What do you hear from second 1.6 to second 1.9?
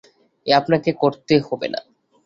না।